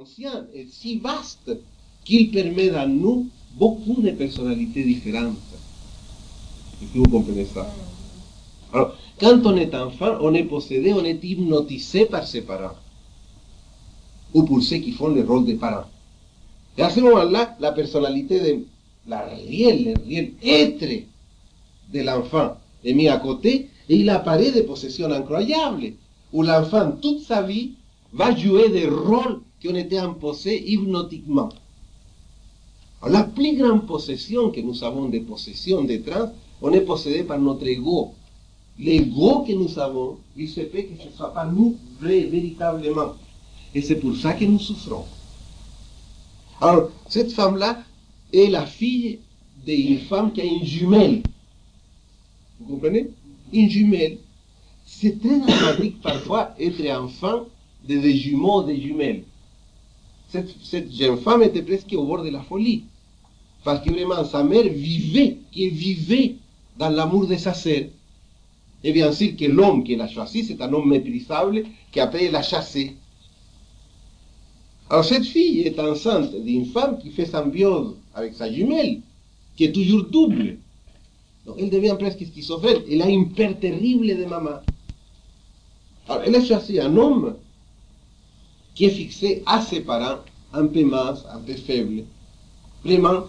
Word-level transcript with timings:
ancien 0.00 0.46
est 0.54 0.66
si 0.72 0.98
vaste 0.98 1.50
qu'il 2.04 2.30
permet 2.30 2.70
à 2.70 2.86
nous 2.86 3.28
beaucoup 3.58 4.00
de 4.00 4.10
personnalités 4.12 4.82
différentes. 4.82 5.36
Est-ce 6.80 6.92
que 6.94 6.98
vous 6.98 7.10
comprenez 7.10 7.44
ça 7.44 7.70
Alors, 8.72 8.96
quand 9.18 9.44
on 9.44 9.56
est 9.56 9.74
enfant, 9.74 10.16
on 10.22 10.32
est 10.32 10.44
possédé, 10.44 10.94
on 10.94 11.04
est 11.04 11.22
hypnotisé 11.22 12.06
par 12.06 12.26
ses 12.26 12.40
parents. 12.40 12.76
Ou 14.32 14.44
pour 14.44 14.62
ceux 14.62 14.78
qui 14.78 14.92
font 14.92 15.08
le 15.08 15.22
rôle 15.22 15.44
de 15.44 15.54
parents. 15.54 15.88
Et 16.78 16.82
à 16.82 16.88
ce 16.88 17.00
moment-là, 17.00 17.56
la 17.60 17.72
personnalité 17.72 18.40
de 18.40 18.64
la 19.06 19.26
réelle, 19.26 19.84
le 19.84 20.08
réel 20.08 20.32
être 20.42 21.04
de 21.92 22.00
l'enfant 22.00 22.56
est 22.84 22.94
mis 22.94 23.08
à 23.08 23.18
côté 23.18 23.68
et 23.88 23.96
il 23.96 24.08
apparaît 24.08 24.52
des 24.52 24.62
possessions 24.62 25.10
incroyables, 25.10 25.92
où 26.32 26.42
l'enfant, 26.42 26.92
toute 27.02 27.20
sa 27.20 27.42
vie, 27.42 27.72
va 28.12 28.34
jouer 28.34 28.68
des 28.70 28.86
rôles 28.86 29.40
qui 29.60 29.68
ont 29.68 29.74
été 29.74 29.98
imposés 29.98 30.70
hypnotiquement. 30.72 31.50
Alors, 33.02 33.18
la 33.18 33.24
plus 33.24 33.56
grande 33.56 33.86
possession 33.86 34.50
que 34.50 34.60
nous 34.60 34.82
avons 34.84 35.08
des 35.08 35.20
possessions 35.20 35.84
de 35.84 35.96
trans, 35.96 36.32
on 36.60 36.72
est 36.72 36.82
possédé 36.82 37.22
par 37.22 37.38
notre 37.38 37.66
ego. 37.66 38.12
L'ego 38.78 39.40
que 39.40 39.52
nous 39.52 39.78
avons, 39.78 40.18
il 40.36 40.48
se 40.48 40.60
peut 40.60 40.82
que 40.82 41.00
ce 41.02 41.08
ne 41.08 41.12
soit 41.12 41.32
pas 41.32 41.46
nous 41.46 41.76
véritablement. 42.00 43.14
Et 43.74 43.82
c'est 43.82 43.96
pour 43.96 44.16
ça 44.16 44.32
que 44.34 44.44
nous 44.44 44.58
souffrons. 44.58 45.04
Alors, 46.60 46.90
cette 47.08 47.32
femme-là 47.32 47.82
est 48.32 48.50
la 48.50 48.66
fille 48.66 49.20
d'une 49.64 49.98
femme 50.00 50.32
qui 50.32 50.40
a 50.40 50.44
une 50.44 50.64
jumelle. 50.64 51.22
Vous 52.58 52.74
comprenez? 52.74 53.10
Une 53.52 53.68
jumelle. 53.68 54.18
C'est 54.86 55.20
très 55.20 55.38
dramatique 55.38 56.00
parfois 56.02 56.54
être 56.58 56.86
enfant 56.90 57.46
des 57.98 58.16
jumeaux, 58.16 58.62
des 58.62 58.80
jumelles. 58.80 59.24
Cette, 60.28 60.92
jeune 60.92 61.16
femme 61.16 61.42
était 61.42 61.62
presque 61.62 61.92
au 61.92 62.04
bord 62.04 62.22
de 62.22 62.30
la 62.30 62.40
folie. 62.40 62.84
Parce 63.64 63.84
que 63.84 63.90
vraiment, 63.90 64.24
sa 64.24 64.44
mère 64.44 64.68
vivait, 64.68 65.38
qui 65.50 65.68
vivait 65.68 66.36
dans 66.78 66.88
l'amour 66.88 67.26
de 67.26 67.36
sa 67.36 67.52
sœur. 67.52 67.84
Et 68.82 68.92
bien 68.92 69.12
sûr 69.12 69.36
que 69.36 69.44
l'homme 69.44 69.84
qui 69.84 69.96
l'a 69.96 70.08
choisi, 70.08 70.44
c'est 70.44 70.60
un 70.62 70.72
homme 70.72 70.88
méprisable 70.88 71.64
qui 71.92 72.00
après 72.00 72.30
l'a 72.30 72.42
chassé. 72.42 72.96
Alors 74.88 75.04
cette 75.04 75.24
fille 75.24 75.60
est 75.60 75.78
enceinte 75.78 76.34
d'une 76.34 76.66
femme 76.66 76.98
qui 76.98 77.10
fait 77.10 77.26
symbiose 77.26 77.96
avec 78.14 78.34
sa 78.34 78.50
jumelle, 78.50 79.00
qui 79.56 79.64
est 79.64 79.72
toujours 79.72 80.04
double. 80.04 80.56
Donc 81.44 81.56
elle 81.58 81.70
devient 81.70 81.96
presque 81.98 82.24
schizophrène. 82.24 82.82
Elle 82.90 83.02
a 83.02 83.08
une 83.08 83.32
terrible 83.32 84.06
de 84.06 84.24
maman. 84.24 84.60
Alors 86.08 86.22
elle 86.26 86.34
a 86.34 86.44
choisi 86.44 86.80
un 86.80 86.96
homme 86.96 87.36
qui 88.74 88.84
est 88.84 88.90
fixé 88.90 89.42
à 89.46 89.60
ses 89.60 89.80
parents, 89.80 90.20
un 90.52 90.66
peu 90.66 90.84
mince, 90.84 91.24
un 91.32 91.38
peu 91.38 91.54
faible. 91.54 92.04
Vraiment, 92.84 93.24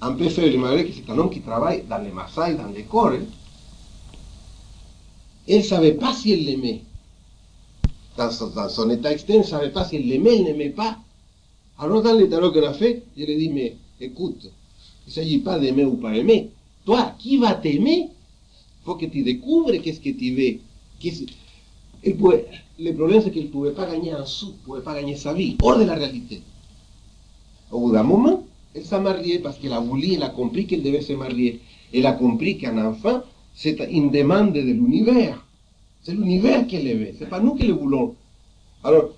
un 0.00 0.12
peu 0.12 0.28
faible, 0.28 0.58
malgré 0.58 0.86
que 0.86 0.92
c'est 0.92 1.10
un 1.10 1.18
homme 1.18 1.30
qui 1.30 1.40
travaille 1.40 1.84
dans 1.88 1.98
les 1.98 2.10
massages, 2.10 2.56
dans 2.56 2.66
les 2.66 2.82
corps. 2.82 3.12
Elle 5.46 5.58
ne 5.58 5.62
savait 5.62 5.94
pas 5.94 6.12
si 6.12 6.32
elle 6.32 6.44
l'aimait. 6.44 6.82
Dans 8.16 8.30
son, 8.30 8.90
état 8.90 9.12
externe, 9.12 9.40
elle 9.40 9.44
ne 9.44 9.50
savait 9.50 9.70
pas 9.70 9.84
si 9.84 9.96
elle 9.96 10.06
l'aimait, 10.06 10.36
elle 10.36 10.44
n'aimait 10.44 10.70
pas. 10.70 10.98
Alors 11.78 12.02
dans 12.02 12.14
l'état 12.14 12.40
qu'elle 12.50 12.64
a 12.64 12.74
fait, 12.74 13.02
je 13.16 13.24
lui 13.24 13.32
ai 13.32 13.36
dit, 13.36 13.48
mais 13.48 13.76
écoute, 14.00 14.50
il 15.06 15.08
ne 15.08 15.12
s'agit 15.12 15.38
pas 15.38 15.58
d'aimer 15.58 15.84
ou 15.84 15.96
pas 15.96 16.14
aimer. 16.14 16.50
Toi, 16.84 17.14
qui 17.18 17.38
va 17.38 17.54
t'aimer? 17.54 18.08
Il 18.10 18.84
faut 18.84 18.94
que 18.94 19.06
tu 19.06 19.22
découvres 19.22 19.72
qu'est-ce 19.82 20.00
que 20.00 20.10
tu 20.10 20.34
veux. 20.34 20.60
Il 22.06 22.16
gagner 23.86 24.12
un 24.12 24.24
sou, 24.26 24.46
il 24.46 24.52
ne 24.52 24.64
pouvait 24.64 24.82
pas 24.82 24.94
gagner 24.94 25.16
sa 25.16 25.32
vie, 25.32 25.56
hors 25.62 25.78
de 25.78 25.84
la 25.84 25.94
réalité. 25.94 26.42
Au 27.70 27.80
bout 27.80 27.92
d'un 27.92 28.02
moment, 28.02 28.44
elle 28.74 28.84
s'est 28.84 29.00
mariée 29.00 29.38
parce 29.38 29.58
qu'elle 29.58 29.72
a 29.72 29.80
voulu, 29.80 30.14
elle 30.14 30.22
a 30.22 30.28
compris 30.28 30.66
qu'elle 30.66 30.82
devait 30.82 31.00
se 31.00 31.12
marier. 31.12 31.60
Elle 31.92 32.06
a 32.06 32.12
compris 32.12 32.58
qu'un 32.58 32.84
enfant, 32.84 33.22
c'est 33.54 33.78
une 33.90 34.10
demande 34.10 34.52
de 34.52 34.60
l'univers. 34.60 35.44
C'est 36.02 36.12
l'univers 36.12 36.66
qui 36.66 36.82
le 36.82 36.98
veut, 36.98 37.12
c'est 37.18 37.28
pas 37.28 37.40
nous 37.40 37.54
qui 37.54 37.66
le 37.66 37.74
voulons. 37.74 38.14
Alors, 38.82 39.10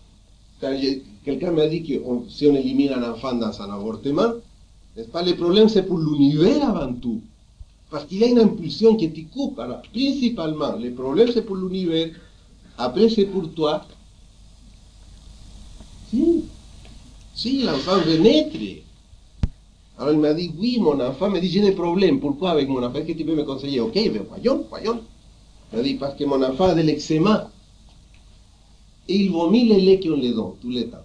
quelqu'un 1.25 1.51
m'a 1.51 1.67
dit 1.67 1.83
que 1.83 1.95
on, 2.05 2.25
si 2.29 2.47
on 2.47 2.55
élimine 2.55 2.93
un 2.93 3.11
enfant 3.11 3.35
dans 3.35 3.61
un 3.61 3.71
avortement, 3.71 4.35
n'est-ce 4.97 5.09
pas, 5.09 5.23
le 5.23 5.35
problème 5.35 5.69
c'est 5.69 5.83
pour 5.83 5.99
l'univers 5.99 6.69
avant 6.69 6.93
tout. 6.93 7.21
Parce 7.91 8.05
qu'il 8.05 8.19
y 8.19 8.25
a 8.25 8.29
une 8.29 8.39
impulsion 8.39 8.97
qui 8.97 9.11
te 9.11 9.21
coupe. 9.33 9.59
Alors, 9.59 9.83
principalement, 9.93 10.77
le 10.77 10.93
problème 10.93 11.29
c'est 11.33 11.43
pour 11.43 11.57
l'univers. 11.57 12.11
Après, 12.79 13.09
pour 13.25 13.51
toi. 13.55 13.85
Si, 16.11 16.45
si, 17.35 17.63
l'enfant 17.63 17.99
veut 17.99 18.19
naître. 18.19 18.57
Alors 19.99 20.13
il 20.13 20.19
m'a 20.19 20.35
dit, 20.35 20.53
oui, 20.59 20.79
mon 20.79 21.01
enfant, 21.01 21.31
me 21.31 21.41
dit, 21.41 21.49
j'ai 21.49 21.63
des 21.63 21.73
problèmes. 21.73 22.21
Pourquoi 22.21 22.51
avec 22.51 22.69
mon 22.69 22.83
enfant 22.83 22.99
Est-ce 22.99 23.09
que 23.09 23.13
tu 23.13 23.25
peux 23.25 23.35
me 23.35 23.45
conseiller 23.45 23.81
Ok, 23.81 23.95
mais 23.95 24.21
voyons, 24.29 24.65
voyons. 24.69 25.01
Il 25.73 25.79
m'a 25.79 25.83
dit, 25.83 25.95
parce 25.95 26.15
que 26.17 26.25
mon 26.25 26.43
enfant 26.43 26.67
a 26.67 26.75
de 26.75 26.83
l'eczéma. 26.83 27.51
Et 29.09 29.17
il 29.17 29.31
vomit 29.31 29.69
le 29.69 29.77
lait 29.77 30.01
qu'on 30.01 30.17
lui 30.17 30.35
donne 30.35 30.53
tout 30.61 30.71
le 30.71 30.85
temps. 30.91 31.05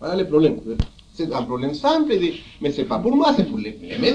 Voilà 0.00 0.16
le 0.16 0.26
problème. 0.26 0.58
C'est 1.14 1.32
un 1.32 1.42
problème 1.44 1.74
simple, 1.74 2.18
mais 2.60 2.72
c'est 2.72 2.86
pas 2.86 2.98
pour 2.98 3.14
moi, 3.14 3.32
c'est 3.36 3.44
pour 3.44 3.58
les, 3.58 3.78
les. 3.80 4.14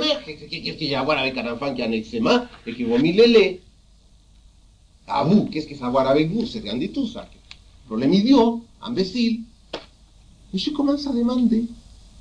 Qu'est-ce 0.50 0.78
qu'il 0.78 0.90
y 0.90 0.96
a 0.96 1.00
à 1.00 1.04
voir 1.06 1.20
avec 1.20 1.38
un 1.38 1.54
enfant 1.54 1.74
qui 1.74 1.82
a 1.82 1.86
un 1.86 1.92
eczéma 1.94 2.48
et 2.68 2.74
qui 2.74 2.84
vomit 2.84 3.14
le 3.14 3.24
lait 3.24 3.62
À 5.10 5.24
vous, 5.24 5.46
qu'est-ce 5.46 5.68
que 5.68 5.76
ça 5.76 5.86
a 5.86 5.88
à 5.88 5.92
voir 5.92 6.08
avec 6.08 6.32
vous 6.32 6.46
C'est 6.46 6.60
rien 6.60 6.78
du 6.78 6.90
tout 6.90 7.08
ça. 7.08 7.28
Problème 7.88 8.14
idiot, 8.14 8.64
imbécile. 8.82 9.42
Et 10.54 10.58
je 10.58 10.70
commence 10.70 11.08
à 11.08 11.14
demander. 11.14 11.66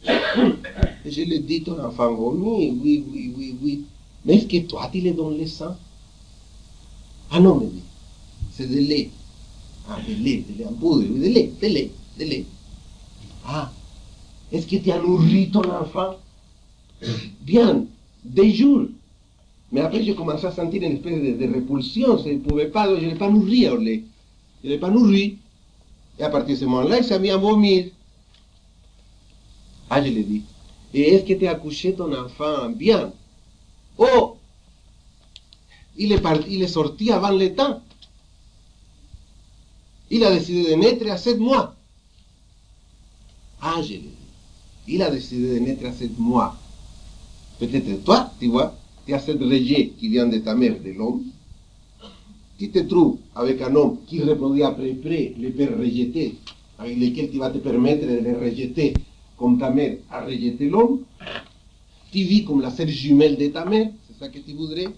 Je 0.05 1.23
lui 1.23 1.41
dis, 1.41 1.63
ton 1.63 1.79
enfant 1.85 2.11
oui, 2.11 2.73
oui, 2.83 3.05
oui, 3.37 3.57
oui. 3.63 3.85
Mais 4.25 4.37
est-ce 4.37 4.47
que 4.47 4.67
toi, 4.67 4.89
tu 4.91 5.01
lui 5.01 5.13
donnes 5.13 5.39
le 5.39 5.47
sang 5.47 5.77
Ah 7.31 7.41
non, 7.41 7.59
dit, 7.59 7.83
c'est 8.53 8.67
de 8.69 8.79
lait. 8.79 9.11
Ah, 9.89 9.99
de 10.07 10.15
lait, 10.15 10.45
de 10.49 10.59
lait 10.59 10.67
en 10.67 10.73
poudre, 10.73 11.03
de 11.03 11.29
lait, 11.29 11.53
de 11.61 11.67
lait, 11.67 11.91
de 12.19 12.25
lait. 12.25 12.45
Ah, 13.47 13.71
est-ce 14.51 14.67
que 14.67 14.77
tu 14.77 14.91
as 14.91 14.99
nourri 14.99 15.51
ton 15.51 15.63
enfant 15.71 16.17
Bien, 17.43 17.85
des 18.25 18.53
jours. 18.55 18.87
Mea 19.71 19.89
poi 19.89 20.03
io 20.03 20.15
cominciai 20.15 20.51
a 20.51 20.55
sentire 20.55 20.87
una 20.87 20.97
specie 20.97 21.21
di, 21.21 21.37
di 21.37 21.47
repulsione 21.47 22.31
impubepado, 22.31 22.97
io 22.97 23.09
le 23.09 23.17
panurriole, 23.17 23.93
io 23.93 24.69
le 24.69 24.79
panurri, 24.79 25.39
e 26.17 26.25
a 26.25 26.31
partir 26.31 26.49
de 26.49 26.55
ese 26.55 26.67
momento 26.67 26.89
là 26.89 27.03
se 27.03 27.19
mi 27.19 27.29
amò 27.29 27.57
mir. 27.57 27.93
Ah, 29.89 30.01
yo 30.01 30.11
le 30.13 30.25
di, 30.25 30.45
e 30.93 31.15
es 31.15 31.23
que 31.23 31.37
te 31.37 31.49
accouché 31.49 31.95
ton 31.95 32.13
enfant 32.15 32.71
bien. 32.77 33.13
Oh! 33.97 34.39
Y 35.97 36.07
le, 36.07 36.21
y 36.47 36.59
le 36.59 36.69
sortí 36.69 37.11
avant 37.11 37.37
le 37.37 37.55
temps. 37.55 37.83
Il 40.11 40.25
a 40.25 40.31
décidé 40.31 40.71
de 40.71 40.75
naître 40.77 41.07
à 41.11 41.19
7 41.19 41.39
mois. 41.39 41.75
Ah, 43.61 43.83
je 43.83 43.95
l'ai 43.95 43.99
dit. 43.99 44.15
Il 44.87 45.03
a 45.03 45.11
décidé 45.11 45.55
de 45.55 45.59
naître 45.59 45.85
à 45.87 45.93
7 45.93 46.19
mois. 46.19 46.57
Peut-être 47.59 48.05
toi, 48.05 48.33
tu 48.39 48.47
vois, 48.47 48.78
tu 49.09 49.15
as 49.15 49.21
cette 49.21 49.41
rejet 49.41 49.95
qui 49.99 50.09
vient 50.09 50.27
de 50.27 50.37
ta 50.37 50.55
mère, 50.55 50.79
de 50.85 50.91
l'homme. 50.91 51.23
Tu 52.59 52.71
te 52.71 52.81
trouves 52.81 53.17
avec 53.35 53.63
un 53.63 53.75
homme 53.75 54.01
qui 54.07 54.23
reproduit 54.23 54.63
après 54.63 54.93
près 54.93 55.33
les 55.39 55.49
pères 55.49 55.79
rejetés, 55.79 56.35
avec 56.79 56.99
lesquels 56.99 57.31
tu 57.31 57.39
vas 57.39 57.49
te 57.49 57.57
permettre 57.57 58.07
de 58.07 58.19
les 58.19 58.35
rejeter 58.35 58.93
comme 59.39 59.59
ta 59.59 59.71
mère 59.71 59.97
a 60.11 60.27
rejeté 60.27 60.69
l'homme. 60.69 61.05
Tu 62.13 62.19
vis 62.19 62.45
comme 62.45 62.61
la 62.61 62.71
sœur 62.71 62.87
jumelle 62.87 63.39
de 63.39 63.47
ta 63.47 63.65
mère, 63.65 63.89
c'est 64.07 64.19
ça 64.19 64.29
que 64.29 64.41
tu 64.41 64.53
voudrais? 64.53 64.89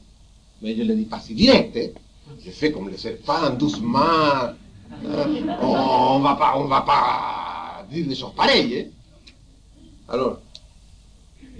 Mais 0.61 0.75
je 0.75 0.83
ne 0.83 0.89
le 0.89 0.97
dis 0.97 1.05
pas 1.05 1.21
si 1.21 1.33
direct, 1.35 1.77
hein. 1.77 2.35
je 2.45 2.51
fais 2.51 2.73
comme 2.73 2.89
les 2.89 2.97
serpents, 2.97 3.49
doucement. 3.57 4.01
Hein. 4.01 4.57
On 5.63 6.19
ne 6.19 6.25
va 6.25 6.35
pas, 6.35 6.55
on 6.57 6.65
va 6.65 6.81
pas 6.81 7.87
dire 7.93 8.09
des 8.09 8.17
choses 8.17 8.35
pareilles. 8.35 8.77
Hein. 8.77 9.85
Alors, 10.09 10.41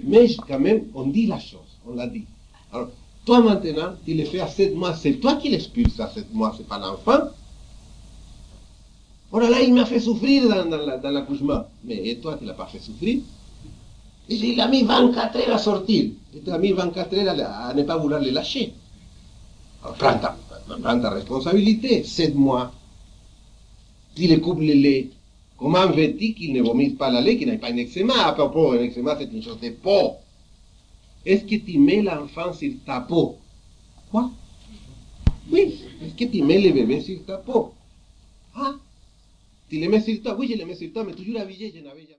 mais 0.03 0.27
quand 0.45 0.59
même, 0.59 0.87
on 0.93 1.07
dit 1.07 1.27
la 1.27 1.39
chose, 1.39 1.61
on 1.87 1.95
l'a 1.95 2.07
dit. 2.07 2.25
Alors, 2.73 2.89
toi 3.25 3.41
maintenant, 3.41 3.93
tu 4.05 4.13
le 4.13 4.25
fais 4.25 4.39
à 4.39 4.47
7 4.47 4.75
mois, 4.75 4.93
c'est 4.95 5.13
toi 5.13 5.35
qui 5.35 5.49
l'expulses 5.49 5.99
à 5.99 6.09
7 6.09 6.33
mois, 6.33 6.53
c'est 6.57 6.67
pas 6.67 6.79
l'enfant. 6.79 7.29
Oh 9.33 9.39
là 9.39 9.49
là, 9.49 9.61
il 9.61 9.73
m'a 9.73 9.85
fait 9.85 9.99
souffrir 9.99 10.47
dans, 10.49 10.65
dans 10.69 11.09
l'accouchement. 11.09 11.53
La, 11.53 11.69
mais 11.85 12.07
et 12.09 12.17
toi, 12.17 12.37
tu 12.37 12.45
l'as 12.45 12.53
pas 12.53 12.65
fait 12.65 12.79
souffrir? 12.79 13.19
Il 14.29 14.59
a 14.59 14.67
mis 14.67 14.83
24 14.83 15.35
heures 15.37 15.55
à 15.55 15.57
sortir. 15.57 16.11
Il 16.33 16.41
t'a 16.41 16.57
mis 16.57 16.71
24 16.71 17.13
heures 17.13 17.35
à, 17.39 17.73
ne 17.73 17.83
pas 17.83 17.97
vouloir 17.97 18.21
le 18.21 18.29
lâcher. 18.29 18.73
Alors, 19.83 19.95
prends 19.95 20.17
ta, 20.17 20.37
prends 20.81 20.99
ta 20.99 21.09
responsabilité, 21.09 22.03
7 22.03 22.35
mois. 22.35 22.71
Tu 24.15 24.27
le 24.27 24.37
coupes 24.37 24.59
le 24.59 24.73
lait. 24.73 25.09
Comment 25.57 25.87
veux-tu 25.87 26.33
qu'il 26.33 26.53
ne 26.53 26.61
vomisse 26.61 26.93
pas 26.93 27.11
la 27.11 27.21
lait, 27.21 27.37
qu'il 27.37 27.47
n'ait 27.47 27.57
pas 27.57 27.71
un 27.71 27.77
eczéma? 27.77 28.25
À 28.25 28.33
propos, 28.33 28.71
un 28.71 28.83
eczéma, 28.83 29.15
c'est 29.17 29.31
une 29.31 29.43
chose 29.43 29.59
de 29.61 29.69
peau. 29.69 30.15
es 31.23 31.43
que 31.43 31.59
Timé 31.59 32.03
la 32.03 32.19
infancia 32.19 32.71
tapó. 32.85 33.37
¿Cuál? 34.11 34.31
Uy, 35.49 35.79
es 36.01 36.13
que 36.13 36.27
Timé 36.27 36.59
le 36.59 36.71
bebé 36.71 37.01
tapó. 37.25 37.73
Ah, 38.53 38.77
Tileme 39.69 40.01
sirta, 40.01 40.35
uy, 40.35 40.49
le 40.49 40.65
me 40.65 40.75
sirta, 40.75 41.03
me 41.03 41.13
tuyura 41.13 41.45
villa 41.45 41.67
y 41.67 41.77
en 41.77 41.85
la 41.85 41.93
bella. 41.93 42.09